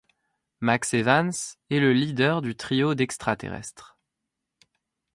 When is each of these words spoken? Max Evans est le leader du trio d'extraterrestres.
Max 0.61 0.95
Evans 0.95 1.55
est 1.69 1.79
le 1.79 1.93
leader 1.93 2.41
du 2.41 2.55
trio 2.57 2.95
d'extraterrestres. 2.95 3.99